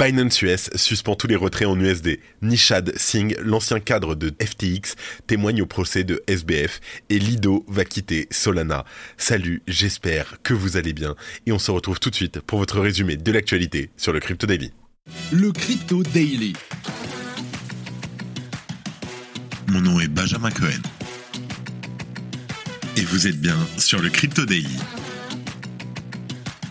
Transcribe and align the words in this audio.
Binance 0.00 0.40
US 0.40 0.70
suspend 0.76 1.14
tous 1.14 1.26
les 1.26 1.36
retraits 1.36 1.68
en 1.68 1.78
USD. 1.78 2.20
Nishad 2.40 2.90
Singh, 2.96 3.36
l'ancien 3.38 3.80
cadre 3.80 4.14
de 4.14 4.32
FTX, 4.42 4.94
témoigne 5.26 5.60
au 5.60 5.66
procès 5.66 6.04
de 6.04 6.22
SBF 6.26 6.80
et 7.10 7.18
Lido 7.18 7.66
va 7.68 7.84
quitter 7.84 8.26
Solana. 8.30 8.86
Salut, 9.18 9.62
j'espère 9.68 10.38
que 10.42 10.54
vous 10.54 10.78
allez 10.78 10.94
bien 10.94 11.16
et 11.44 11.52
on 11.52 11.58
se 11.58 11.70
retrouve 11.70 12.00
tout 12.00 12.08
de 12.08 12.14
suite 12.14 12.40
pour 12.40 12.58
votre 12.58 12.80
résumé 12.80 13.18
de 13.18 13.30
l'actualité 13.30 13.90
sur 13.98 14.14
le 14.14 14.20
Crypto 14.20 14.46
Daily. 14.46 14.72
Le 15.32 15.52
Crypto 15.52 16.02
Daily. 16.02 16.54
Mon 19.66 19.82
nom 19.82 20.00
est 20.00 20.08
Benjamin 20.08 20.50
Cohen. 20.50 20.80
Et 22.96 23.02
vous 23.02 23.26
êtes 23.26 23.38
bien 23.38 23.58
sur 23.76 24.00
le 24.00 24.08
Crypto 24.08 24.46
Daily 24.46 24.78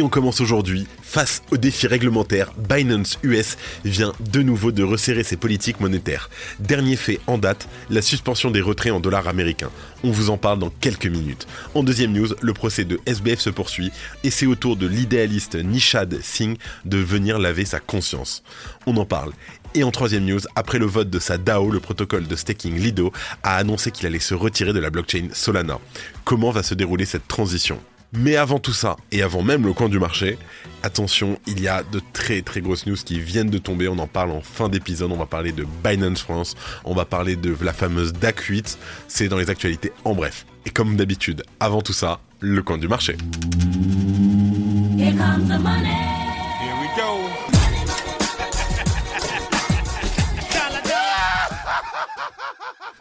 Et 0.00 0.02
on 0.02 0.08
commence 0.08 0.40
aujourd'hui 0.40 0.86
Face 1.02 1.42
aux 1.50 1.58
défis 1.58 1.86
réglementaires, 1.86 2.54
Binance 2.56 3.18
US 3.22 3.58
vient 3.84 4.14
de 4.32 4.40
nouveau 4.40 4.72
de 4.72 4.82
resserrer 4.82 5.24
ses 5.24 5.36
politiques 5.36 5.78
monétaires. 5.78 6.30
Dernier 6.58 6.96
fait 6.96 7.20
en 7.26 7.36
date, 7.36 7.68
la 7.90 8.00
suspension 8.00 8.50
des 8.50 8.62
retraits 8.62 8.94
en 8.94 9.00
dollars 9.00 9.28
américains. 9.28 9.70
On 10.02 10.10
vous 10.10 10.30
en 10.30 10.38
parle 10.38 10.58
dans 10.58 10.70
quelques 10.70 11.04
minutes. 11.04 11.46
En 11.74 11.82
deuxième 11.82 12.12
news, 12.12 12.28
le 12.40 12.54
procès 12.54 12.86
de 12.86 12.98
SBF 13.04 13.40
se 13.40 13.50
poursuit 13.50 13.92
et 14.24 14.30
c'est 14.30 14.46
au 14.46 14.54
tour 14.54 14.76
de 14.76 14.86
l'idéaliste 14.86 15.56
Nishad 15.56 16.18
Singh 16.22 16.56
de 16.86 16.96
venir 16.96 17.38
laver 17.38 17.66
sa 17.66 17.78
conscience. 17.78 18.42
On 18.86 18.96
en 18.96 19.04
parle. 19.04 19.32
Et 19.74 19.84
en 19.84 19.90
troisième 19.90 20.24
news, 20.24 20.40
après 20.56 20.78
le 20.78 20.86
vote 20.86 21.10
de 21.10 21.18
sa 21.18 21.36
DAO, 21.36 21.70
le 21.70 21.80
protocole 21.80 22.26
de 22.26 22.36
staking 22.36 22.78
Lido 22.78 23.12
a 23.42 23.56
annoncé 23.56 23.90
qu'il 23.90 24.06
allait 24.06 24.18
se 24.18 24.32
retirer 24.32 24.72
de 24.72 24.80
la 24.80 24.88
blockchain 24.88 25.28
Solana. 25.34 25.78
Comment 26.24 26.52
va 26.52 26.62
se 26.62 26.72
dérouler 26.72 27.04
cette 27.04 27.28
transition? 27.28 27.78
Mais 28.12 28.36
avant 28.36 28.58
tout 28.58 28.72
ça, 28.72 28.96
et 29.12 29.22
avant 29.22 29.42
même 29.42 29.64
le 29.64 29.72
coin 29.72 29.88
du 29.88 29.98
marché, 29.98 30.36
attention, 30.82 31.38
il 31.46 31.60
y 31.60 31.68
a 31.68 31.82
de 31.82 32.00
très 32.12 32.42
très 32.42 32.60
grosses 32.60 32.86
news 32.86 32.96
qui 32.96 33.20
viennent 33.20 33.50
de 33.50 33.58
tomber. 33.58 33.88
On 33.88 33.98
en 33.98 34.06
parle 34.06 34.30
en 34.30 34.40
fin 34.40 34.68
d'épisode. 34.68 35.12
On 35.12 35.16
va 35.16 35.26
parler 35.26 35.52
de 35.52 35.66
Binance 35.84 36.20
France. 36.20 36.56
On 36.84 36.94
va 36.94 37.04
parler 37.04 37.36
de 37.36 37.56
la 37.62 37.72
fameuse 37.72 38.12
DAC 38.12 38.40
8. 38.40 38.78
C'est 39.08 39.28
dans 39.28 39.38
les 39.38 39.50
actualités 39.50 39.92
en 40.04 40.14
bref. 40.14 40.46
Et 40.66 40.70
comme 40.70 40.96
d'habitude, 40.96 41.44
avant 41.60 41.82
tout 41.82 41.92
ça, 41.92 42.20
le 42.40 42.62
coin 42.62 42.78
du 42.78 42.88
marché. 42.88 43.16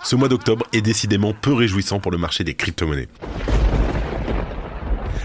Ce 0.04 0.16
mois 0.16 0.28
d'octobre 0.28 0.66
est 0.74 0.82
décidément 0.82 1.34
peu 1.34 1.54
réjouissant 1.54 2.00
pour 2.00 2.12
le 2.12 2.18
marché 2.18 2.44
des 2.44 2.56
crypto-monnaies. 2.56 3.10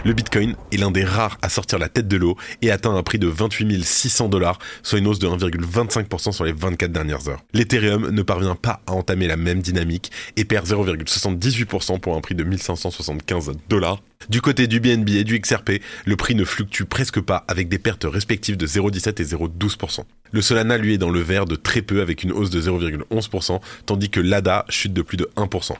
Le 0.04 0.12
Bitcoin 0.12 0.54
est 0.70 0.76
l'un 0.76 0.90
des 0.90 1.02
rares 1.02 1.38
à 1.40 1.48
sortir 1.48 1.78
la 1.78 1.88
tête 1.88 2.08
de 2.08 2.18
l'eau 2.18 2.36
et 2.60 2.70
atteint 2.70 2.94
un 2.94 3.02
prix 3.02 3.18
de 3.18 3.26
28 3.26 3.82
600 3.82 4.28
dollars, 4.28 4.58
soit 4.82 4.98
une 4.98 5.06
hausse 5.06 5.18
de 5.18 5.26
1,25% 5.26 6.32
sur 6.32 6.44
les 6.44 6.52
24 6.52 6.92
dernières 6.92 7.26
heures. 7.26 7.42
L'Ethereum 7.54 8.10
ne 8.10 8.22
parvient 8.22 8.54
pas 8.54 8.82
à 8.86 8.92
entamer 8.92 9.26
la 9.26 9.36
même 9.36 9.62
dynamique 9.62 10.12
et 10.36 10.44
perd 10.44 10.66
0,78% 10.66 12.00
pour 12.00 12.16
un 12.16 12.20
prix 12.20 12.34
de 12.34 12.44
1575 12.44 13.52
dollars 13.70 14.02
du 14.28 14.40
côté 14.40 14.66
du 14.66 14.80
BNB 14.80 15.10
et 15.10 15.24
du 15.24 15.38
XRP, 15.38 15.80
le 16.04 16.16
prix 16.16 16.34
ne 16.34 16.44
fluctue 16.44 16.84
presque 16.84 17.20
pas 17.20 17.44
avec 17.48 17.68
des 17.68 17.78
pertes 17.78 18.06
respectives 18.08 18.56
de 18.56 18.66
0,17 18.66 19.20
et 19.20 19.24
0,12%. 19.24 20.04
Le 20.32 20.42
Solana 20.42 20.78
lui 20.78 20.94
est 20.94 20.98
dans 20.98 21.10
le 21.10 21.20
vert 21.20 21.44
de 21.44 21.54
très 21.54 21.82
peu 21.82 22.00
avec 22.00 22.22
une 22.22 22.32
hausse 22.32 22.50
de 22.50 22.60
0,11%, 22.60 23.60
tandis 23.86 24.10
que 24.10 24.20
l'ADA 24.20 24.64
chute 24.68 24.92
de 24.92 25.02
plus 25.02 25.16
de 25.16 25.30
1%. 25.36 25.72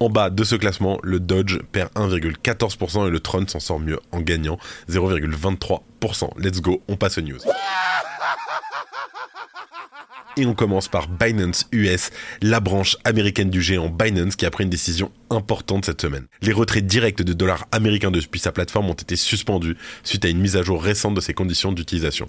En 0.00 0.10
bas 0.10 0.30
de 0.30 0.44
ce 0.44 0.54
classement, 0.56 0.98
le 1.02 1.20
Dodge 1.20 1.60
perd 1.72 1.90
1,14% 1.94 3.06
et 3.06 3.10
le 3.10 3.20
Tron 3.20 3.46
s'en 3.46 3.60
sort 3.60 3.80
mieux 3.80 3.98
en 4.12 4.20
gagnant 4.20 4.58
0,23%. 4.90 6.30
Let's 6.38 6.60
go, 6.60 6.82
on 6.88 6.96
passe 6.96 7.18
aux 7.18 7.22
news. 7.22 7.38
Et 10.38 10.44
on 10.44 10.52
commence 10.52 10.88
par 10.88 11.08
Binance 11.08 11.66
US, 11.72 12.10
la 12.42 12.60
branche 12.60 12.98
américaine 13.04 13.48
du 13.48 13.62
géant 13.62 13.88
Binance 13.88 14.36
qui 14.36 14.44
a 14.44 14.50
pris 14.50 14.64
une 14.64 14.70
décision 14.70 15.10
importante 15.30 15.86
cette 15.86 16.02
semaine. 16.02 16.26
Les 16.42 16.52
retraits 16.52 16.86
directs 16.86 17.22
de 17.22 17.32
dollars 17.32 17.66
américains 17.72 18.10
depuis 18.10 18.38
sa 18.38 18.52
plateforme 18.52 18.90
ont 18.90 18.92
été 18.92 19.16
suspendus 19.16 19.78
suite 20.04 20.26
à 20.26 20.28
une 20.28 20.38
mise 20.38 20.56
à 20.56 20.62
jour 20.62 20.82
récente 20.82 21.14
de 21.14 21.22
ses 21.22 21.32
conditions 21.32 21.72
d'utilisation. 21.72 22.28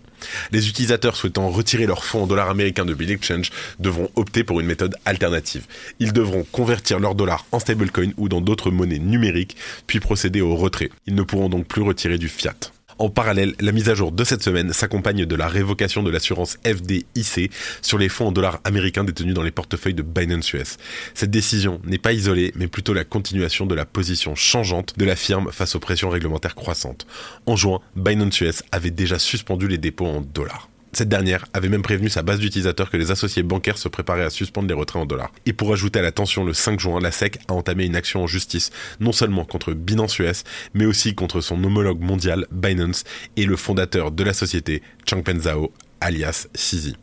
Les 0.54 0.70
utilisateurs 0.70 1.18
souhaitant 1.18 1.50
retirer 1.50 1.86
leurs 1.86 2.06
fonds 2.06 2.24
en 2.24 2.28
dollars 2.28 2.50
américains 2.50 2.86
de 2.86 2.94
Bill 2.94 3.12
Exchange 3.12 3.52
devront 3.80 4.10
opter 4.16 4.46
pour 4.46 4.62
une 4.62 4.68
méthode 4.68 4.96
alternative. 5.04 5.66
Ils 6.00 6.14
devront 6.14 6.46
convertir 6.50 7.00
leurs 7.00 7.16
dollars 7.16 7.46
en 7.52 7.60
stablecoin 7.60 8.12
ou 8.16 8.30
dans 8.30 8.40
d'autres 8.40 8.72
monnaies 8.72 9.00
numériques, 9.00 9.58
puis 9.86 10.00
procéder 10.00 10.40
au 10.40 10.56
retrait. 10.56 10.92
Ils 11.08 11.16
ne 11.16 11.24
pourront 11.24 11.50
donc 11.50 11.68
plus 11.68 11.82
retirer 11.82 12.18
du 12.18 12.30
fiat. 12.30 12.56
En 13.00 13.10
parallèle, 13.10 13.54
la 13.60 13.72
mise 13.72 13.90
à 13.90 13.96
jour 13.96 14.12
de 14.12 14.24
cette 14.24 14.42
semaine 14.42 14.74
s'accompagne 14.74 15.26
de 15.26 15.36
la 15.36 15.48
révocation 15.48 16.02
de 16.02 16.10
l'assurance 16.10 16.58
FDIC 16.66 17.52
sur 17.84 18.00
les 18.00 18.10
fonds 18.10 18.28
en 18.28 18.32
dollars 18.32 18.60
américains 18.64 19.04
détenus 19.04 19.36
dans 19.36 19.44
les 19.44 19.52
portefeuilles 19.52 19.94
de 19.94 20.02
Binance 20.02 20.52
US. 20.54 20.78
Cette 21.14 21.30
décision 21.30 21.80
n'est 21.86 22.00
pas 22.00 22.14
isolée, 22.14 22.52
mais 22.56 22.68
plutôt 22.68 22.94
la 22.94 23.04
continuation 23.04 23.68
de 23.68 23.76
la 23.76 23.86
position 23.86 24.34
changeante 24.34 24.98
de 24.98 25.06
la 25.06 25.16
firme 25.16 25.52
face 25.52 25.76
aux 25.76 25.80
pressions 25.80 26.10
réglementaires 26.10 26.56
croissantes. 26.56 27.06
En 27.46 27.56
juin, 27.56 27.82
Binance 27.96 28.42
US 28.42 28.64
avait 28.72 28.90
déjà 28.90 29.20
suspendu 29.20 29.68
les 29.68 29.78
dépôts 29.78 30.08
en 30.08 30.22
dollars. 30.22 30.68
Cette 30.94 31.10
dernière 31.10 31.46
avait 31.54 31.70
même 31.70 31.82
prévenu 31.82 32.10
sa 32.10 32.24
base 32.24 32.40
d'utilisateurs 32.40 32.90
que 32.90 32.98
les 32.98 33.12
associés 33.12 33.44
bancaires 33.44 33.78
se 33.78 33.90
préparaient 33.90 34.24
à 34.24 34.30
suspendre 34.30 34.68
les 34.68 34.74
retraits 34.74 35.04
en 35.04 35.06
dollars. 35.06 35.32
Et 35.46 35.54
pour 35.54 35.72
ajouter 35.74 36.00
à 36.00 36.02
la 36.02 36.12
tension, 36.12 36.44
le 36.44 36.54
5 36.54 36.80
juin, 36.80 37.00
la 37.00 37.12
SEC 37.12 37.40
a 37.48 37.54
entamé 37.54 37.86
une 37.86 37.96
action 37.96 38.24
en 38.24 38.28
justice, 38.28 38.72
non 39.00 39.12
seulement 39.12 39.46
contre 39.46 39.74
Binance 39.74 40.18
US, 40.20 40.44
mais 40.74 40.86
aussi 40.86 41.14
contre 41.14 41.42
son 41.42 41.64
homologue 41.64 42.02
mondial, 42.02 42.48
Binance, 42.52 43.04
et 43.36 43.46
le 43.46 43.58
fondateur 43.58 44.12
de 44.12 44.24
la 44.24 44.34
société, 44.34 44.82
Changpeng 45.08 45.42
Zhao, 45.42 45.72
alias 46.02 46.48
Sisi. 46.56 46.96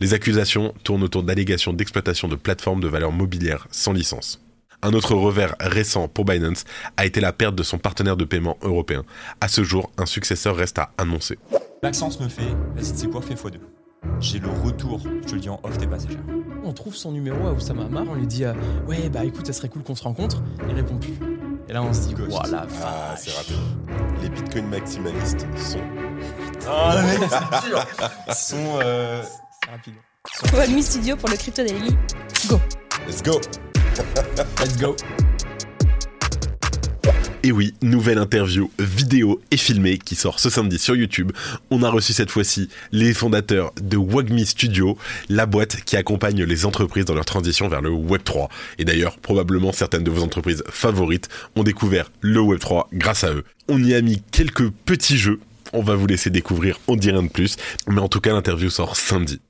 Les 0.00 0.14
accusations 0.14 0.72
tournent 0.84 1.02
autour 1.02 1.24
d'allégations 1.24 1.72
d'exploitation 1.72 2.28
de 2.28 2.36
plateformes 2.36 2.80
de 2.80 2.88
valeur 2.88 3.12
mobilière 3.12 3.66
sans 3.70 3.92
licence. 3.92 4.42
Un 4.82 4.92
autre 4.92 5.14
revers 5.14 5.56
récent 5.58 6.06
pour 6.06 6.24
Binance 6.24 6.64
a 6.96 7.06
été 7.06 7.20
la 7.20 7.32
perte 7.32 7.54
de 7.54 7.62
son 7.62 7.78
partenaire 7.78 8.16
de 8.16 8.24
paiement 8.24 8.58
européen. 8.62 9.04
À 9.40 9.48
ce 9.48 9.64
jour, 9.64 9.90
un 9.98 10.06
successeur 10.06 10.54
reste 10.54 10.78
à 10.78 10.92
annoncer. 10.98 11.38
Maxence 11.86 12.18
me 12.18 12.28
fait, 12.28 12.42
vas-y, 12.74 12.90
tu 12.90 12.98
sais 12.98 13.06
quoi, 13.06 13.22
fais 13.22 13.34
x2. 13.34 13.60
J'ai 14.18 14.40
le 14.40 14.48
retour, 14.48 14.98
je 15.22 15.28
te 15.28 15.34
le 15.36 15.40
dis 15.40 15.48
en 15.48 15.60
off, 15.62 15.78
t'es 15.78 15.86
passagère. 15.86 16.18
On 16.64 16.72
trouve 16.72 16.96
son 16.96 17.12
numéro 17.12 17.46
à 17.46 17.52
Oussama 17.52 17.84
Amar, 17.84 18.02
on 18.10 18.14
lui 18.16 18.26
dit 18.26 18.44
euh, 18.44 18.54
Ouais, 18.88 19.08
bah 19.08 19.24
écoute, 19.24 19.46
ça 19.46 19.52
serait 19.52 19.68
cool 19.68 19.84
qu'on 19.84 19.94
se 19.94 20.02
rencontre. 20.02 20.42
Il 20.68 20.74
répond 20.74 20.96
plus. 20.96 21.14
Et 21.68 21.72
là, 21.72 21.84
on 21.84 21.92
se 21.92 22.08
dit 22.08 22.14
Voilà, 22.28 22.66
ah, 22.82 23.14
c'est 23.16 23.30
rapide. 23.36 23.54
Les 24.20 24.28
bitcoins 24.28 24.66
maximalistes 24.66 25.46
sont. 25.56 25.78
Ah, 26.68 27.00
mec, 27.02 27.30
c'est 27.30 27.68
dur 27.68 27.86
Sont. 28.34 28.80
Euh... 28.82 29.22
C'est 29.62 29.70
rapide. 29.70 29.94
One 30.74 30.82
Studio 30.82 31.14
pour 31.14 31.28
le 31.28 31.36
Crypto 31.36 31.62
Daily. 31.62 31.96
Go 32.48 32.60
Let's 33.06 33.22
go 33.22 33.40
Let's 34.58 34.76
go 34.76 34.96
et 37.46 37.52
oui, 37.52 37.74
nouvelle 37.80 38.18
interview 38.18 38.72
vidéo 38.80 39.40
et 39.52 39.56
filmée 39.56 39.98
qui 39.98 40.16
sort 40.16 40.40
ce 40.40 40.50
samedi 40.50 40.80
sur 40.80 40.96
YouTube. 40.96 41.30
On 41.70 41.84
a 41.84 41.88
reçu 41.88 42.12
cette 42.12 42.32
fois-ci 42.32 42.68
les 42.90 43.14
fondateurs 43.14 43.72
de 43.80 43.96
Wagmi 43.96 44.44
Studio, 44.44 44.98
la 45.28 45.46
boîte 45.46 45.76
qui 45.84 45.96
accompagne 45.96 46.42
les 46.42 46.66
entreprises 46.66 47.04
dans 47.04 47.14
leur 47.14 47.24
transition 47.24 47.68
vers 47.68 47.82
le 47.82 47.90
Web 47.90 48.24
3. 48.24 48.48
Et 48.78 48.84
d'ailleurs, 48.84 49.18
probablement 49.18 49.70
certaines 49.72 50.02
de 50.02 50.10
vos 50.10 50.24
entreprises 50.24 50.64
favorites 50.70 51.28
ont 51.54 51.62
découvert 51.62 52.10
le 52.20 52.40
Web 52.40 52.58
3 52.58 52.88
grâce 52.92 53.22
à 53.22 53.32
eux. 53.32 53.44
On 53.68 53.80
y 53.80 53.94
a 53.94 54.02
mis 54.02 54.22
quelques 54.32 54.68
petits 54.70 55.18
jeux 55.18 55.38
on 55.72 55.82
va 55.82 55.94
vous 55.94 56.06
laisser 56.06 56.30
découvrir, 56.30 56.78
on 56.86 56.96
dit 56.96 57.10
rien 57.10 57.24
de 57.24 57.28
plus. 57.28 57.56
Mais 57.88 58.00
en 58.00 58.08
tout 58.08 58.20
cas, 58.20 58.32
l'interview 58.32 58.70
sort 58.70 58.96
samedi. 58.96 59.40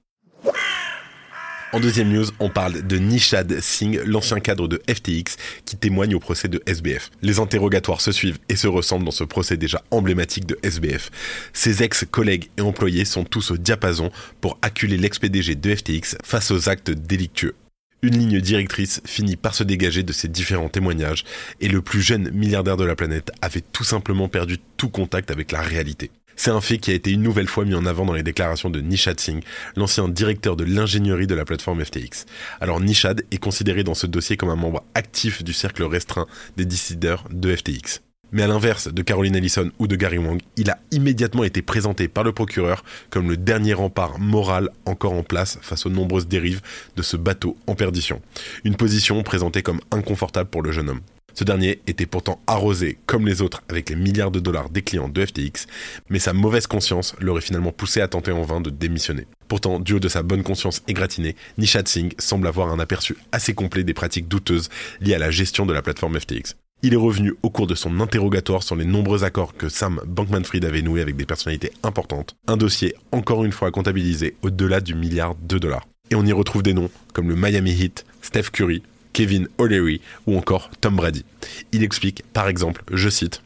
En 1.77 1.81
deuxième 1.81 2.09
news, 2.09 2.25
on 2.41 2.49
parle 2.49 2.87
de 2.87 2.97
Nishad 2.97 3.61
Singh, 3.61 4.01
l'ancien 4.07 4.41
cadre 4.41 4.67
de 4.67 4.81
FTX, 4.89 5.37
qui 5.67 5.77
témoigne 5.77 6.15
au 6.15 6.19
procès 6.19 6.49
de 6.49 6.63
SBF. 6.65 7.11
Les 7.21 7.39
interrogatoires 7.39 8.01
se 8.01 8.13
suivent 8.13 8.39
et 8.49 8.57
se 8.57 8.67
ressemblent 8.67 9.05
dans 9.05 9.11
ce 9.11 9.25
procès 9.25 9.59
déjà 9.59 9.83
emblématique 9.91 10.47
de 10.47 10.59
SBF. 10.63 11.11
Ses 11.53 11.83
ex-collègues 11.83 12.49
et 12.57 12.63
employés 12.63 13.05
sont 13.05 13.25
tous 13.25 13.51
au 13.51 13.59
diapason 13.59 14.11
pour 14.41 14.59
acculer 14.63 14.97
l'ex-PDG 14.97 15.55
de 15.55 15.75
FTX 15.75 16.17
face 16.25 16.51
aux 16.51 16.71
actes 16.71 16.93
délictueux. 16.93 17.55
Une 18.01 18.17
ligne 18.17 18.41
directrice 18.41 19.03
finit 19.05 19.37
par 19.37 19.55
se 19.55 19.63
dégager 19.63 20.03
de 20.03 20.15
ces 20.15 20.29
différents 20.29 20.71
témoignages 20.71 21.25
et 21.61 21.69
le 21.69 21.83
plus 21.83 22.01
jeune 22.01 22.31
milliardaire 22.31 22.79
de 22.79 22.85
la 22.85 22.97
planète 22.97 23.33
avait 23.43 23.61
tout 23.61 23.85
simplement 23.85 24.31
perdu 24.31 24.57
tout 24.79 24.89
contact 24.89 25.31
avec 25.31 25.53
la 25.53 25.61
réalité. 25.61 26.11
C'est 26.37 26.51
un 26.51 26.61
fait 26.61 26.79
qui 26.79 26.91
a 26.91 26.95
été 26.95 27.11
une 27.11 27.23
nouvelle 27.23 27.49
fois 27.49 27.65
mis 27.65 27.75
en 27.75 27.87
avant 27.87 28.05
dans 28.05 28.13
les 28.13 28.23
déclarations 28.23 28.69
de 28.69 28.81
Nishad 28.81 29.19
Singh, 29.19 29.43
l'ancien 29.75 30.09
directeur 30.09 30.55
de 30.55 30.65
l'ingénierie 30.65 31.27
de 31.27 31.35
la 31.35 31.47
plateforme 31.47 31.83
FTX. 31.83 32.27
Alors 32.61 32.81
Nishad 32.81 33.25
est 33.31 33.39
considéré 33.39 33.85
dans 33.85 33.95
ce 33.95 34.07
dossier 34.07 34.37
comme 34.37 34.51
un 34.51 34.57
membre 34.57 34.85
actif 34.95 35.43
du 35.43 35.55
cercle 35.55 35.83
restreint 35.85 36.27
des 36.57 36.67
décideurs 36.67 37.25
de 37.31 37.57
FTX. 37.57 38.03
Mais 38.33 38.43
à 38.43 38.49
l'inverse 38.49 38.93
de 38.93 39.03
Caroline 39.03 39.37
Ellison 39.37 39.71
ou 39.79 39.87
de 39.87 39.97
Gary 39.97 40.19
Wang, 40.19 40.43
il 40.57 40.69
a 40.69 40.79
immédiatement 40.91 41.45
été 41.45 41.63
présenté 41.63 42.09
par 42.09 42.25
le 42.25 42.33
procureur 42.33 42.85
comme 43.09 43.31
le 43.31 43.37
dernier 43.37 43.73
rempart 43.73 44.19
moral 44.19 44.69
encore 44.85 45.13
en 45.15 45.23
place 45.23 45.59
face 45.63 45.87
aux 45.87 45.91
nombreuses 45.91 46.29
dérives 46.29 46.61
de 46.97 47.03
ce 47.03 47.17
bateau 47.17 47.57
en 47.67 47.75
perdition. 47.75 48.21
Une 48.65 48.77
position 48.77 49.23
présentée 49.23 49.63
comme 49.63 49.81
inconfortable 49.91 50.51
pour 50.51 50.63
le 50.63 50.73
jeune 50.73 50.91
homme. 50.91 51.01
Ce 51.39 51.45
dernier 51.45 51.83
était 51.87 52.07
pourtant 52.07 52.41
arrosé, 52.47 52.97
comme 53.05 53.27
les 53.27 53.43
autres, 53.43 53.63
avec 53.69 53.91
les 53.91 53.97
milliards 53.97 54.31
de 54.31 54.41
dollars 54.41 54.71
des 54.71 54.81
clients 54.81 55.11
de 55.11 55.25
FTX, 55.25 55.67
mais 56.09 56.19
sa 56.19 56.33
mauvaise 56.33 56.67
conscience 56.67 57.15
l'aurait 57.21 57.43
finalement 57.43 57.73
poussé 57.73 58.01
à 58.01 58.09
tenter 58.09 58.33
en 58.33 58.41
vain 58.41 58.63
de 58.63 58.71
démissionner. 58.71 59.27
Pourtant, 59.47 59.79
du 59.79 59.93
haut 59.93 60.01
de 60.01 60.09
sa 60.09 60.23
bonne 60.23 60.43
conscience 60.43 60.83
égratignée, 60.89 61.37
Nishad 61.59 61.89
Singh 61.89 62.15
semble 62.19 62.47
avoir 62.47 62.71
un 62.71 62.79
aperçu 62.79 63.19
assez 63.33 63.53
complet 63.53 63.85
des 63.85 63.93
pratiques 63.93 64.29
douteuses 64.29 64.71
liées 65.03 65.15
à 65.15 65.19
la 65.19 65.31
gestion 65.31 65.67
de 65.67 65.75
la 65.75 65.83
plateforme 65.83 66.19
FTX. 66.19 66.57
Il 66.81 66.95
est 66.95 66.97
revenu 66.97 67.35
au 67.43 67.51
cours 67.51 67.67
de 67.67 67.75
son 67.75 68.01
interrogatoire 68.01 68.63
sur 68.63 68.75
les 68.75 68.87
nombreux 68.87 69.23
accords 69.23 69.55
que 69.55 69.69
Sam 69.69 70.01
Bankman-Fried 70.07 70.65
avait 70.65 70.81
noués 70.81 71.03
avec 71.03 71.17
des 71.17 71.27
personnalités 71.27 71.73
importantes. 71.83 72.35
Un 72.47 72.57
dossier 72.57 72.95
encore 73.13 73.45
une 73.45 73.53
fois 73.53 73.71
comptabilisé 73.71 74.37
au-delà 74.41 74.81
du 74.81 74.95
milliard 74.95 75.35
de 75.35 75.59
dollars. 75.59 75.87
Et 76.11 76.15
on 76.15 76.25
y 76.25 76.33
retrouve 76.33 76.63
des 76.63 76.73
noms 76.73 76.91
comme 77.13 77.29
le 77.29 77.37
Miami 77.37 77.73
Heat, 77.73 78.07
Steph 78.23 78.51
Curry, 78.53 78.83
Kevin 79.17 79.49
O'Leary 79.57 80.03
ou 80.27 80.37
encore 80.37 80.69
Tom 80.83 80.97
Brady. 80.97 81.25
Il 81.73 81.83
explique, 81.83 82.23
par 82.35 82.49
exemple, 82.49 82.83
je 82.93 83.09
cite, 83.09 83.41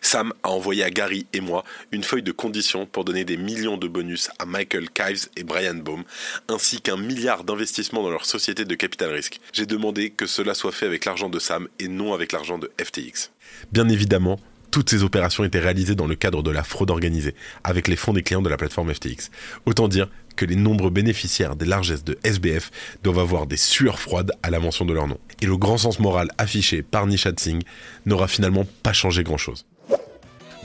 Sam 0.00 0.32
a 0.44 0.50
envoyé 0.50 0.84
à 0.84 0.90
Gary 0.90 1.26
et 1.32 1.40
moi 1.40 1.64
une 1.90 2.04
feuille 2.04 2.22
de 2.22 2.30
conditions 2.30 2.86
pour 2.86 3.04
donner 3.04 3.24
des 3.24 3.36
millions 3.36 3.76
de 3.76 3.88
bonus 3.88 4.30
à 4.38 4.46
Michael 4.46 4.88
Kives 4.88 5.28
et 5.36 5.42
Brian 5.42 5.74
Baum, 5.74 6.04
ainsi 6.48 6.80
qu'un 6.80 6.96
milliard 6.96 7.42
d'investissements 7.42 8.04
dans 8.04 8.10
leur 8.10 8.24
société 8.24 8.64
de 8.64 8.74
capital 8.76 9.10
risque. 9.10 9.40
J'ai 9.52 9.66
demandé 9.66 10.10
que 10.10 10.26
cela 10.26 10.54
soit 10.54 10.70
fait 10.70 10.86
avec 10.86 11.04
l'argent 11.04 11.28
de 11.28 11.40
Sam 11.40 11.66
et 11.80 11.88
non 11.88 12.14
avec 12.14 12.30
l'argent 12.30 12.58
de 12.58 12.70
FTX. 12.80 13.32
Bien 13.72 13.88
évidemment, 13.88 14.38
toutes 14.70 14.90
ces 14.90 15.02
opérations 15.02 15.42
étaient 15.42 15.58
réalisées 15.58 15.96
dans 15.96 16.06
le 16.06 16.14
cadre 16.14 16.44
de 16.44 16.52
la 16.52 16.62
fraude 16.62 16.92
organisée, 16.92 17.34
avec 17.64 17.88
les 17.88 17.96
fonds 17.96 18.12
des 18.12 18.22
clients 18.22 18.42
de 18.42 18.48
la 18.48 18.56
plateforme 18.56 18.94
FTX. 18.94 19.30
Autant 19.66 19.88
dire 19.88 20.08
que 20.36 20.44
les 20.44 20.56
nombreux 20.56 20.90
bénéficiaires 20.90 21.56
des 21.56 21.66
largesses 21.66 22.04
de 22.04 22.18
SBF 22.24 22.70
doivent 23.02 23.18
avoir 23.18 23.46
des 23.46 23.56
sueurs 23.56 23.98
froides 23.98 24.32
à 24.42 24.50
la 24.50 24.60
mention 24.60 24.84
de 24.84 24.92
leur 24.92 25.06
nom. 25.06 25.18
Et 25.40 25.46
le 25.46 25.56
grand 25.56 25.78
sens 25.78 25.98
moral 25.98 26.28
affiché 26.38 26.82
par 26.82 27.06
Nishad 27.06 27.38
Singh 27.38 27.62
n'aura 28.06 28.28
finalement 28.28 28.66
pas 28.82 28.92
changé 28.92 29.22
grand-chose. 29.22 29.66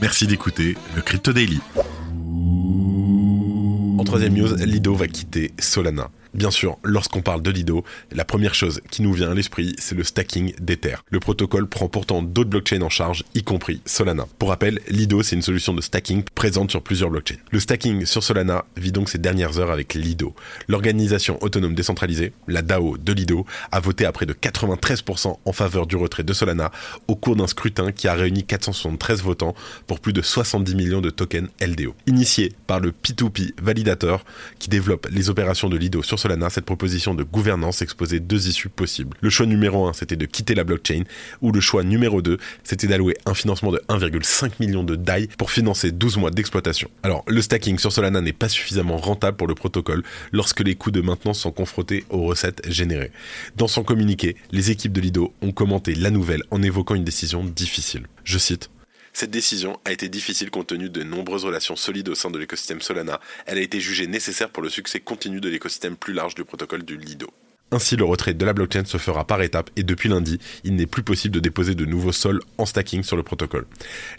Merci 0.00 0.26
d'écouter 0.26 0.76
le 0.94 1.02
Crypto 1.02 1.32
Daily. 1.32 1.60
En 3.98 4.04
troisième 4.04 4.34
news, 4.34 4.54
Lido 4.56 4.94
va 4.94 5.08
quitter 5.08 5.52
Solana. 5.58 6.10
Bien 6.36 6.50
sûr, 6.50 6.76
lorsqu'on 6.84 7.22
parle 7.22 7.40
de 7.40 7.50
Lido, 7.50 7.82
la 8.12 8.26
première 8.26 8.54
chose 8.54 8.82
qui 8.90 9.00
nous 9.00 9.14
vient 9.14 9.30
à 9.30 9.34
l'esprit, 9.34 9.74
c'est 9.78 9.94
le 9.94 10.04
stacking 10.04 10.54
d'Ether. 10.60 10.96
Le 11.08 11.18
protocole 11.18 11.66
prend 11.66 11.88
pourtant 11.88 12.20
d'autres 12.20 12.50
blockchains 12.50 12.82
en 12.82 12.90
charge, 12.90 13.24
y 13.34 13.42
compris 13.42 13.80
Solana. 13.86 14.26
Pour 14.38 14.50
rappel, 14.50 14.80
Lido, 14.86 15.22
c'est 15.22 15.34
une 15.34 15.40
solution 15.40 15.72
de 15.72 15.80
stacking 15.80 16.24
présente 16.34 16.70
sur 16.70 16.82
plusieurs 16.82 17.08
blockchains. 17.08 17.38
Le 17.52 17.58
stacking 17.58 18.04
sur 18.04 18.22
Solana 18.22 18.66
vit 18.76 18.92
donc 18.92 19.08
ses 19.08 19.16
dernières 19.16 19.58
heures 19.58 19.70
avec 19.70 19.94
Lido. 19.94 20.34
L'organisation 20.68 21.42
autonome 21.42 21.74
décentralisée, 21.74 22.34
la 22.48 22.60
DAO 22.60 22.98
de 22.98 23.14
Lido, 23.14 23.46
a 23.72 23.80
voté 23.80 24.04
à 24.04 24.12
près 24.12 24.26
de 24.26 24.34
93% 24.34 25.38
en 25.42 25.52
faveur 25.52 25.86
du 25.86 25.96
retrait 25.96 26.22
de 26.22 26.34
Solana 26.34 26.70
au 27.08 27.16
cours 27.16 27.36
d'un 27.36 27.46
scrutin 27.46 27.92
qui 27.92 28.08
a 28.08 28.12
réuni 28.14 28.44
473 28.44 29.22
votants 29.22 29.54
pour 29.86 30.00
plus 30.00 30.12
de 30.12 30.20
70 30.20 30.74
millions 30.74 31.00
de 31.00 31.08
tokens 31.08 31.48
LDO. 31.62 31.94
Initié 32.06 32.52
par 32.66 32.80
le 32.80 32.90
P2P 32.90 33.54
validateur 33.62 34.22
qui 34.58 34.68
développe 34.68 35.08
les 35.10 35.30
opérations 35.30 35.70
de 35.70 35.78
Lido 35.78 36.02
sur 36.02 36.18
Solana, 36.18 36.25
cette 36.50 36.64
proposition 36.64 37.14
de 37.14 37.22
gouvernance 37.22 37.82
exposait 37.82 38.20
deux 38.20 38.48
issues 38.48 38.68
possibles. 38.68 39.16
Le 39.20 39.30
choix 39.30 39.46
numéro 39.46 39.86
1, 39.86 39.92
c'était 39.92 40.16
de 40.16 40.26
quitter 40.26 40.54
la 40.54 40.64
blockchain, 40.64 41.02
ou 41.42 41.52
le 41.52 41.60
choix 41.60 41.82
numéro 41.82 42.22
2, 42.22 42.38
c'était 42.64 42.86
d'allouer 42.86 43.16
un 43.26 43.34
financement 43.34 43.72
de 43.72 43.80
1,5 43.88 44.52
million 44.60 44.84
de 44.84 44.96
DAI 44.96 45.28
pour 45.38 45.50
financer 45.50 45.92
12 45.92 46.16
mois 46.18 46.30
d'exploitation. 46.30 46.90
Alors, 47.02 47.24
le 47.26 47.40
stacking 47.42 47.78
sur 47.78 47.92
Solana 47.92 48.20
n'est 48.20 48.32
pas 48.32 48.48
suffisamment 48.48 48.96
rentable 48.96 49.36
pour 49.36 49.46
le 49.46 49.54
protocole 49.54 50.02
lorsque 50.32 50.60
les 50.60 50.74
coûts 50.74 50.90
de 50.90 51.00
maintenance 51.00 51.40
sont 51.40 51.52
confrontés 51.52 52.04
aux 52.10 52.24
recettes 52.24 52.62
générées. 52.70 53.12
Dans 53.56 53.68
son 53.68 53.84
communiqué, 53.84 54.36
les 54.52 54.70
équipes 54.70 54.92
de 54.92 55.00
Lido 55.00 55.32
ont 55.42 55.52
commenté 55.52 55.94
la 55.94 56.10
nouvelle 56.10 56.42
en 56.50 56.62
évoquant 56.62 56.94
une 56.94 57.04
décision 57.04 57.44
difficile. 57.44 58.06
Je 58.24 58.38
cite 58.38 58.70
cette 59.16 59.30
décision 59.30 59.80
a 59.86 59.92
été 59.92 60.10
difficile 60.10 60.50
compte 60.50 60.66
tenu 60.66 60.90
de 60.90 61.02
nombreuses 61.02 61.46
relations 61.46 61.74
solides 61.74 62.10
au 62.10 62.14
sein 62.14 62.30
de 62.30 62.38
l'écosystème 62.38 62.82
Solana. 62.82 63.18
Elle 63.46 63.56
a 63.56 63.62
été 63.62 63.80
jugée 63.80 64.06
nécessaire 64.06 64.50
pour 64.50 64.62
le 64.62 64.68
succès 64.68 65.00
continu 65.00 65.40
de 65.40 65.48
l'écosystème 65.48 65.96
plus 65.96 66.12
large 66.12 66.34
du 66.34 66.44
protocole 66.44 66.82
du 66.82 66.98
Lido. 66.98 67.32
Ainsi, 67.72 67.96
le 67.96 68.04
retrait 68.04 68.32
de 68.32 68.46
la 68.46 68.52
blockchain 68.52 68.84
se 68.84 68.96
fera 68.96 69.26
par 69.26 69.42
étapes 69.42 69.70
et 69.74 69.82
depuis 69.82 70.08
lundi, 70.08 70.38
il 70.62 70.76
n'est 70.76 70.86
plus 70.86 71.02
possible 71.02 71.34
de 71.34 71.40
déposer 71.40 71.74
de 71.74 71.84
nouveaux 71.84 72.12
sols 72.12 72.40
en 72.58 72.64
stacking 72.64 73.02
sur 73.02 73.16
le 73.16 73.24
protocole. 73.24 73.66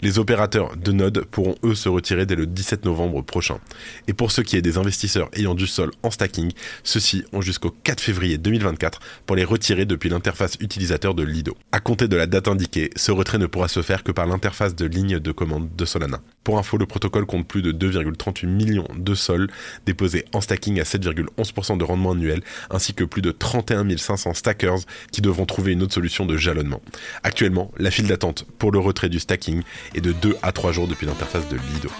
Les 0.02 0.18
opérateurs 0.18 0.76
de 0.76 0.92
nodes 0.92 1.24
pourront 1.24 1.54
eux 1.64 1.74
se 1.74 1.88
retirer 1.88 2.26
dès 2.26 2.34
le 2.34 2.46
17 2.46 2.84
novembre 2.84 3.22
prochain. 3.22 3.58
Et 4.06 4.12
pour 4.12 4.32
ce 4.32 4.42
qui 4.42 4.56
est 4.56 4.62
des 4.62 4.76
investisseurs 4.76 5.30
ayant 5.32 5.54
du 5.54 5.66
sol 5.66 5.92
en 6.02 6.10
stacking, 6.10 6.52
ceux-ci 6.84 7.24
ont 7.32 7.40
jusqu'au 7.40 7.70
4 7.70 8.02
février 8.02 8.36
2024 8.36 9.00
pour 9.24 9.34
les 9.34 9.44
retirer 9.44 9.86
depuis 9.86 10.10
l'interface 10.10 10.58
utilisateur 10.60 11.14
de 11.14 11.22
Lido. 11.22 11.56
À 11.72 11.80
compter 11.80 12.06
de 12.06 12.16
la 12.16 12.26
date 12.26 12.48
indiquée, 12.48 12.90
ce 12.96 13.12
retrait 13.12 13.38
ne 13.38 13.46
pourra 13.46 13.68
se 13.68 13.80
faire 13.80 14.04
que 14.04 14.12
par 14.12 14.26
l'interface 14.26 14.76
de 14.76 14.84
ligne 14.84 15.20
de 15.20 15.32
commande 15.32 15.74
de 15.74 15.84
Solana. 15.86 16.20
Pour 16.44 16.58
info, 16.58 16.76
le 16.76 16.84
protocole 16.84 17.24
compte 17.24 17.48
plus 17.48 17.62
de 17.62 17.72
2,38 17.72 18.46
millions 18.46 18.88
de 18.94 19.14
sols 19.14 19.48
déposés 19.86 20.26
en 20.34 20.42
stacking 20.42 20.78
à 20.80 20.82
7,11% 20.82 21.78
de 21.78 21.84
rendement 21.84 22.12
annuel 22.12 22.42
ainsi 22.70 22.92
que 22.92 23.04
plus 23.04 23.22
de 23.22 23.37
31 23.38 23.96
500 23.96 24.34
stackers 24.34 24.80
qui 25.12 25.20
devront 25.20 25.46
trouver 25.46 25.72
une 25.72 25.82
autre 25.82 25.94
solution 25.94 26.26
de 26.26 26.36
jalonnement. 26.36 26.80
Actuellement, 27.22 27.70
la 27.78 27.90
file 27.90 28.06
d'attente 28.06 28.44
pour 28.58 28.72
le 28.72 28.78
retrait 28.78 29.08
du 29.08 29.18
stacking 29.18 29.62
est 29.94 30.00
de 30.00 30.12
2 30.12 30.36
à 30.42 30.52
3 30.52 30.72
jours 30.72 30.88
depuis 30.88 31.06
l'interface 31.06 31.48
de 31.48 31.56
Lido. 31.56 31.90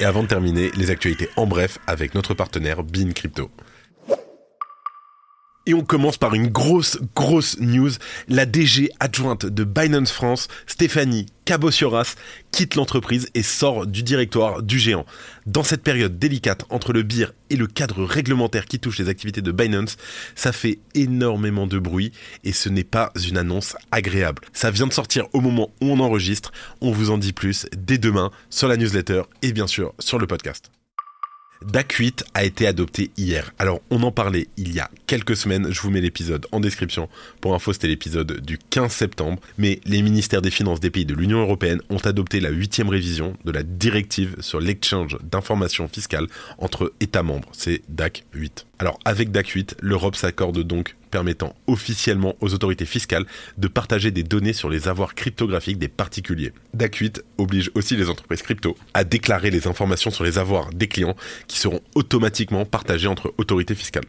Et 0.00 0.04
avant 0.04 0.22
de 0.22 0.28
terminer, 0.28 0.70
les 0.76 0.90
actualités 0.90 1.28
en 1.36 1.46
bref 1.46 1.78
avec 1.86 2.14
notre 2.14 2.34
partenaire 2.34 2.82
Bean 2.82 3.12
Crypto. 3.14 3.50
Et 5.66 5.72
on 5.72 5.82
commence 5.82 6.18
par 6.18 6.34
une 6.34 6.48
grosse, 6.48 6.98
grosse 7.14 7.58
news. 7.58 7.90
La 8.28 8.44
DG 8.44 8.90
adjointe 9.00 9.46
de 9.46 9.64
Binance 9.64 10.12
France, 10.12 10.48
Stéphanie 10.66 11.26
Cabossioras, 11.46 12.16
quitte 12.50 12.74
l'entreprise 12.74 13.28
et 13.34 13.42
sort 13.42 13.86
du 13.86 14.02
directoire 14.02 14.62
du 14.62 14.78
géant. 14.78 15.06
Dans 15.46 15.62
cette 15.62 15.82
période 15.82 16.18
délicate 16.18 16.64
entre 16.68 16.92
le 16.92 17.02
BIR 17.02 17.32
et 17.48 17.56
le 17.56 17.66
cadre 17.66 18.04
réglementaire 18.04 18.66
qui 18.66 18.78
touche 18.78 18.98
les 18.98 19.08
activités 19.08 19.40
de 19.40 19.52
Binance, 19.52 19.96
ça 20.34 20.52
fait 20.52 20.80
énormément 20.94 21.66
de 21.66 21.78
bruit 21.78 22.12
et 22.44 22.52
ce 22.52 22.68
n'est 22.68 22.84
pas 22.84 23.10
une 23.26 23.38
annonce 23.38 23.74
agréable. 23.90 24.42
Ça 24.52 24.70
vient 24.70 24.86
de 24.86 24.92
sortir 24.92 25.28
au 25.32 25.40
moment 25.40 25.70
où 25.80 25.90
on 25.90 26.00
enregistre. 26.00 26.52
On 26.82 26.92
vous 26.92 27.10
en 27.10 27.16
dit 27.16 27.32
plus 27.32 27.66
dès 27.74 27.96
demain 27.98 28.30
sur 28.50 28.68
la 28.68 28.76
newsletter 28.76 29.22
et 29.40 29.52
bien 29.52 29.66
sûr 29.66 29.94
sur 29.98 30.18
le 30.18 30.26
podcast. 30.26 30.70
DAC 31.62 31.92
8 31.92 32.24
a 32.34 32.44
été 32.44 32.66
adopté 32.66 33.10
hier. 33.16 33.52
Alors, 33.58 33.80
on 33.90 34.02
en 34.02 34.12
parlait 34.12 34.48
il 34.56 34.72
y 34.72 34.80
a 34.80 34.90
quelques 35.06 35.36
semaines. 35.36 35.72
Je 35.72 35.80
vous 35.80 35.90
mets 35.90 36.00
l'épisode 36.00 36.46
en 36.52 36.60
description. 36.60 37.08
Pour 37.40 37.54
info, 37.54 37.72
c'était 37.72 37.88
l'épisode 37.88 38.40
du 38.40 38.58
15 38.58 38.92
septembre. 38.92 39.40
Mais 39.56 39.80
les 39.84 40.02
ministères 40.02 40.42
des 40.42 40.50
Finances 40.50 40.80
des 40.80 40.90
pays 40.90 41.06
de 41.06 41.14
l'Union 41.14 41.40
Européenne 41.40 41.80
ont 41.90 41.98
adopté 41.98 42.40
la 42.40 42.50
huitième 42.50 42.88
révision 42.88 43.34
de 43.44 43.52
la 43.52 43.62
directive 43.62 44.36
sur 44.40 44.60
l'exchange 44.60 45.16
d'informations 45.22 45.88
fiscales 45.88 46.26
entre 46.58 46.92
États 47.00 47.22
membres. 47.22 47.48
C'est 47.52 47.82
DAC 47.88 48.24
8. 48.34 48.66
Alors, 48.78 48.98
avec 49.04 49.30
DAC 49.30 49.48
8, 49.48 49.76
l'Europe 49.80 50.16
s'accorde 50.16 50.60
donc 50.60 50.96
permettant 51.14 51.54
officiellement 51.68 52.34
aux 52.40 52.54
autorités 52.54 52.86
fiscales 52.86 53.24
de 53.56 53.68
partager 53.68 54.10
des 54.10 54.24
données 54.24 54.52
sur 54.52 54.68
les 54.68 54.88
avoirs 54.88 55.14
cryptographiques 55.14 55.78
des 55.78 55.86
particuliers. 55.86 56.52
DAC 56.72 56.96
8 56.96 57.24
oblige 57.38 57.70
aussi 57.76 57.94
les 57.94 58.10
entreprises 58.10 58.42
crypto 58.42 58.76
à 58.94 59.04
déclarer 59.04 59.52
les 59.52 59.68
informations 59.68 60.10
sur 60.10 60.24
les 60.24 60.38
avoirs 60.38 60.70
des 60.70 60.88
clients 60.88 61.14
qui 61.46 61.60
seront 61.60 61.82
automatiquement 61.94 62.64
partagées 62.64 63.06
entre 63.06 63.32
autorités 63.38 63.76
fiscales. 63.76 64.06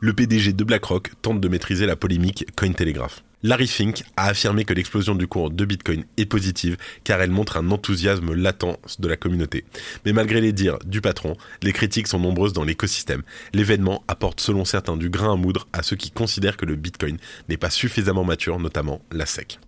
Le 0.00 0.12
PDG 0.12 0.52
de 0.52 0.64
BlackRock 0.64 1.12
tente 1.22 1.40
de 1.40 1.48
maîtriser 1.48 1.86
la 1.86 1.96
polémique 1.96 2.44
Cointelegraph. 2.56 3.22
Larry 3.44 3.68
Fink 3.68 4.02
a 4.16 4.26
affirmé 4.26 4.64
que 4.64 4.74
l'explosion 4.74 5.14
du 5.14 5.28
cours 5.28 5.50
de 5.50 5.64
Bitcoin 5.64 6.04
est 6.16 6.26
positive 6.26 6.76
car 7.04 7.20
elle 7.20 7.30
montre 7.30 7.56
un 7.56 7.70
enthousiasme 7.70 8.34
latent 8.34 8.80
de 8.98 9.08
la 9.08 9.16
communauté. 9.16 9.64
Mais 10.04 10.12
malgré 10.12 10.40
les 10.40 10.52
dires 10.52 10.80
du 10.84 11.00
patron, 11.00 11.36
les 11.62 11.72
critiques 11.72 12.08
sont 12.08 12.18
nombreuses 12.18 12.52
dans 12.52 12.64
l'écosystème. 12.64 13.22
L'événement 13.52 14.02
apporte 14.08 14.40
selon 14.40 14.64
certains 14.64 14.96
du 14.96 15.08
grain 15.08 15.34
à 15.34 15.36
moudre 15.36 15.68
à 15.72 15.84
ceux 15.84 15.96
qui 15.96 16.10
considèrent 16.10 16.56
que 16.56 16.66
le 16.66 16.74
Bitcoin 16.74 17.18
n'est 17.48 17.56
pas 17.56 17.70
suffisamment 17.70 18.24
mature, 18.24 18.58
notamment 18.58 19.02
la 19.12 19.24
SEC. 19.24 19.60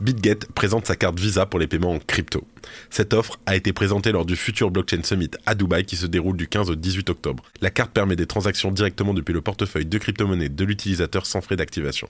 BitGet 0.00 0.40
présente 0.54 0.86
sa 0.86 0.96
carte 0.96 1.18
Visa 1.18 1.46
pour 1.46 1.58
les 1.58 1.66
paiements 1.66 1.92
en 1.92 1.98
crypto. 1.98 2.46
Cette 2.90 3.14
offre 3.14 3.38
a 3.46 3.56
été 3.56 3.72
présentée 3.72 4.12
lors 4.12 4.26
du 4.26 4.36
futur 4.36 4.70
Blockchain 4.70 5.02
Summit 5.02 5.30
à 5.46 5.54
Dubaï 5.54 5.84
qui 5.84 5.96
se 5.96 6.06
déroule 6.06 6.36
du 6.36 6.48
15 6.48 6.70
au 6.70 6.74
18 6.74 7.10
octobre. 7.10 7.42
La 7.60 7.70
carte 7.70 7.92
permet 7.92 8.16
des 8.16 8.26
transactions 8.26 8.70
directement 8.70 9.14
depuis 9.14 9.32
le 9.32 9.40
portefeuille 9.40 9.86
de 9.86 9.98
crypto-monnaie 9.98 10.48
de 10.48 10.64
l'utilisateur 10.64 11.24
sans 11.24 11.40
frais 11.40 11.56
d'activation. 11.56 12.08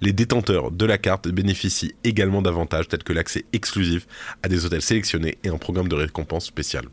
Les 0.00 0.12
détenteurs 0.12 0.70
de 0.70 0.86
la 0.86 0.98
carte 0.98 1.28
bénéficient 1.28 1.94
également 2.04 2.42
d'avantages 2.42 2.88
tels 2.88 3.04
que 3.04 3.12
l'accès 3.12 3.44
exclusif 3.52 4.06
à 4.42 4.48
des 4.48 4.64
hôtels 4.64 4.82
sélectionnés 4.82 5.38
et 5.44 5.48
un 5.48 5.58
programme 5.58 5.88
de 5.88 5.96
récompense 5.96 6.46
spécial. 6.46 6.84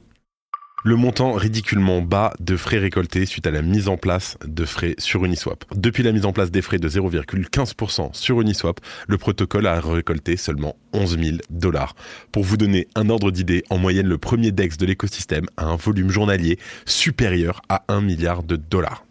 Le 0.88 0.96
montant 0.96 1.34
ridiculement 1.34 2.04
bas 2.04 2.32
de 2.40 2.56
frais 2.56 2.78
récoltés 2.78 3.26
suite 3.26 3.48
à 3.48 3.50
la 3.50 3.64
mise 3.64 3.88
en 3.88 3.98
place 3.98 4.38
de 4.46 4.66
frais 4.66 4.94
sur 5.00 5.26
Uniswap. 5.26 5.66
Depuis 5.76 6.04
la 6.04 6.12
mise 6.12 6.28
en 6.28 6.32
place 6.32 6.52
des 6.52 6.62
frais 6.62 6.78
de 6.78 6.88
0,15% 6.88 8.14
sur 8.14 8.40
Uniswap, 8.40 8.80
le 9.08 9.18
protocole 9.18 9.66
a 9.66 9.82
récolté 9.82 10.38
seulement 10.38 10.76
11 10.94 11.18
000 11.20 11.38
dollars. 11.50 11.96
Pour 12.32 12.44
vous 12.44 12.56
donner 12.56 12.88
un 12.94 13.10
ordre 13.10 13.32
d'idée, 13.32 13.64
en 13.72 13.80
moyenne, 13.80 14.06
le 14.06 14.20
premier 14.20 14.52
DEX 14.52 14.78
de 14.78 14.86
l'écosystème 14.86 15.48
a 15.58 15.66
un 15.66 15.76
volume 15.76 16.12
journalier 16.12 16.60
supérieur 16.86 17.64
à 17.68 17.84
1 17.88 18.02
milliard 18.02 18.44
de 18.44 18.56
dollars. 18.56 19.06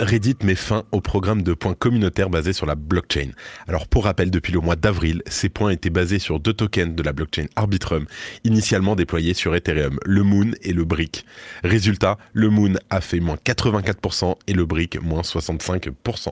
Reddit 0.00 0.36
met 0.42 0.54
fin 0.54 0.84
au 0.92 1.02
programme 1.02 1.42
de 1.42 1.52
points 1.52 1.74
communautaires 1.74 2.30
basés 2.30 2.54
sur 2.54 2.64
la 2.64 2.74
blockchain. 2.74 3.32
Alors 3.68 3.86
pour 3.86 4.04
rappel, 4.04 4.30
depuis 4.30 4.52
le 4.52 4.60
mois 4.60 4.74
d'avril, 4.74 5.22
ces 5.26 5.50
points 5.50 5.70
étaient 5.70 5.90
basés 5.90 6.18
sur 6.18 6.40
deux 6.40 6.54
tokens 6.54 6.94
de 6.94 7.02
la 7.02 7.12
blockchain 7.12 7.46
Arbitrum, 7.54 8.06
initialement 8.44 8.96
déployés 8.96 9.34
sur 9.34 9.54
Ethereum, 9.54 9.98
le 10.06 10.22
Moon 10.22 10.52
et 10.62 10.72
le 10.72 10.84
Brick. 10.84 11.26
Résultat, 11.62 12.16
le 12.32 12.48
Moon 12.48 12.74
a 12.88 13.02
fait 13.02 13.20
moins 13.20 13.36
84% 13.36 14.36
et 14.46 14.54
le 14.54 14.64
Brick 14.64 15.00
moins 15.02 15.20
65%. 15.20 16.30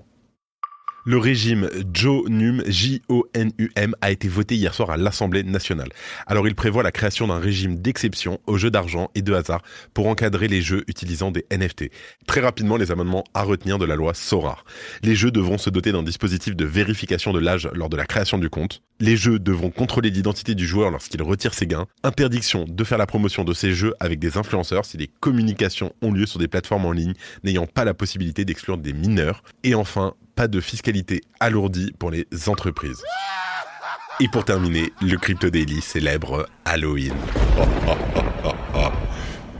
Le 1.08 1.16
régime 1.16 1.70
JONUM, 1.94 2.64
J-O-N-U-M, 2.66 3.94
a 4.02 4.10
été 4.10 4.28
voté 4.28 4.56
hier 4.56 4.74
soir 4.74 4.90
à 4.90 4.98
l'Assemblée 4.98 5.42
nationale. 5.42 5.88
Alors 6.26 6.46
il 6.46 6.54
prévoit 6.54 6.82
la 6.82 6.92
création 6.92 7.26
d'un 7.26 7.38
régime 7.38 7.76
d'exception 7.76 8.40
aux 8.46 8.58
jeux 8.58 8.70
d'argent 8.70 9.08
et 9.14 9.22
de 9.22 9.32
hasard 9.32 9.62
pour 9.94 10.08
encadrer 10.08 10.48
les 10.48 10.60
jeux 10.60 10.84
utilisant 10.86 11.30
des 11.30 11.46
NFT. 11.50 11.84
Très 12.26 12.42
rapidement, 12.42 12.76
les 12.76 12.90
amendements 12.90 13.24
à 13.32 13.42
retenir 13.42 13.78
de 13.78 13.86
la 13.86 13.96
loi 13.96 14.12
SORAR. 14.12 14.66
Les 15.02 15.14
jeux 15.14 15.30
devront 15.30 15.56
se 15.56 15.70
doter 15.70 15.92
d'un 15.92 16.02
dispositif 16.02 16.54
de 16.54 16.66
vérification 16.66 17.32
de 17.32 17.38
l'âge 17.38 17.70
lors 17.72 17.88
de 17.88 17.96
la 17.96 18.04
création 18.04 18.36
du 18.36 18.50
compte. 18.50 18.82
Les 19.00 19.16
jeux 19.16 19.38
devront 19.38 19.70
contrôler 19.70 20.10
l'identité 20.10 20.54
du 20.54 20.66
joueur 20.66 20.90
lorsqu'il 20.90 21.22
retire 21.22 21.54
ses 21.54 21.66
gains. 21.66 21.86
Interdiction 22.02 22.66
de 22.68 22.84
faire 22.84 22.98
la 22.98 23.06
promotion 23.06 23.44
de 23.44 23.54
ces 23.54 23.72
jeux 23.72 23.94
avec 23.98 24.18
des 24.18 24.36
influenceurs 24.36 24.84
si 24.84 24.98
les 24.98 25.06
communications 25.06 25.94
ont 26.02 26.12
lieu 26.12 26.26
sur 26.26 26.38
des 26.38 26.48
plateformes 26.48 26.84
en 26.84 26.92
ligne 26.92 27.14
n'ayant 27.44 27.66
pas 27.66 27.86
la 27.86 27.94
possibilité 27.94 28.44
d'exclure 28.44 28.76
des 28.76 28.92
mineurs. 28.92 29.42
Et 29.64 29.74
enfin, 29.74 30.12
pas 30.38 30.46
de 30.46 30.60
fiscalité 30.60 31.22
alourdie 31.40 31.92
pour 31.98 32.12
les 32.12 32.24
entreprises. 32.46 33.02
Et 34.20 34.28
pour 34.28 34.44
terminer, 34.44 34.92
le 35.02 35.16
Crypto 35.16 35.50
Daily 35.50 35.80
célèbre 35.80 36.48
Halloween. 36.64 37.12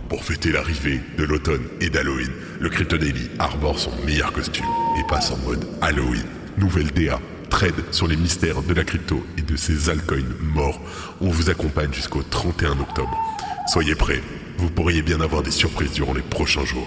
Pour 0.09 0.25
fêter 0.25 0.53
l'arrivée 0.53 1.01
de 1.19 1.25
l'automne 1.25 1.67
et 1.81 1.91
d'Halloween, 1.91 2.31
le 2.61 2.69
Crypto 2.69 2.97
Daily 2.97 3.29
arbore 3.41 3.77
son 3.77 3.91
meilleur 4.07 4.33
costume 4.33 4.67
et 5.01 5.03
passe 5.09 5.33
en 5.33 5.37
mode 5.39 5.67
Halloween. 5.81 6.23
Nouvelle 6.59 6.93
DA, 6.93 7.19
trade 7.51 7.83
sur 7.91 8.07
les 8.07 8.17
mystères 8.17 8.63
de 8.63 8.73
la 8.73 8.85
crypto 8.85 9.27
et 9.37 9.43
de 9.43 9.57
ses 9.57 9.91
altcoins 9.91 10.23
morts. 10.41 10.81
On 11.21 11.29
vous 11.29 11.51
accompagne 11.51 11.93
jusqu'au 11.93 12.23
31 12.23 12.79
octobre. 12.79 13.19
Soyez 13.67 13.97
prêts, 13.97 14.23
vous 14.59 14.71
pourriez 14.71 15.03
bien 15.03 15.21
avoir 15.21 15.43
des 15.43 15.51
surprises 15.51 15.95
durant 15.95 16.15
les 16.15 16.23
prochains 16.23 16.65
jours. 16.65 16.87